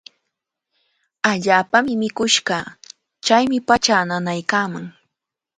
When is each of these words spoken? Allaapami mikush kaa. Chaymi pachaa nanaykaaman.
Allaapami 1.31 1.93
mikush 2.01 2.39
kaa. 2.47 2.67
Chaymi 3.25 3.57
pachaa 3.67 4.03
nanaykaaman. 4.07 4.85